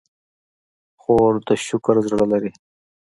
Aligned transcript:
خور 1.01 1.33
د 1.47 1.49
شکر 1.67 1.95
زړه 2.09 2.25
لري. 2.31 2.51